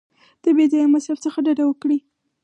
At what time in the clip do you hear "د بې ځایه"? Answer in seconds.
0.43-0.87